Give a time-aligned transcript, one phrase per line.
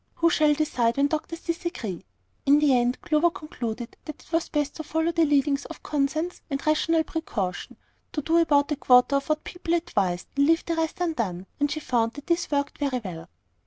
[0.15, 2.03] "Who shall decide when doctors disagree?"
[2.47, 6.41] In the end Clover concluded that it was best to follow the leadings of commonsense
[6.49, 7.77] and rational precaution,
[8.11, 11.79] do about a quarter of what people advised, and leave the rest undone; and she
[11.81, 13.29] found that this worked very well.